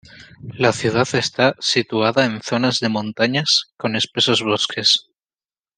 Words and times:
La 0.57 0.73
ciudad 0.73 1.07
está 1.13 1.55
situada 1.59 2.25
en 2.25 2.41
zonas 2.41 2.79
de 2.79 2.89
montañas 2.89 3.71
con 3.77 3.95
espesos 3.95 4.41
bosques. 4.41 5.11